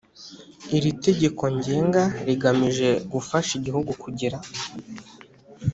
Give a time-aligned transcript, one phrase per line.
[0.75, 4.37] Iri tegeko ngenga rigamije gufasha igihugu kugira